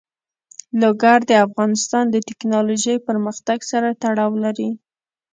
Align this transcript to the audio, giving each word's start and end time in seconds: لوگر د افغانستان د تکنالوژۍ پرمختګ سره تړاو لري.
لوگر 0.81 1.19
د 1.29 1.31
افغانستان 1.45 2.05
د 2.09 2.15
تکنالوژۍ 2.29 2.95
پرمختګ 3.07 3.59
سره 3.71 3.89
تړاو 4.01 4.31
لري. 4.45 4.69